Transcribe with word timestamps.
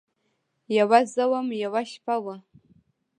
یوه 0.77 0.99
زه 1.15 1.23
وم، 1.31 1.47
یوه 1.63 1.81
شپه 1.91 2.15
وه 2.23 2.35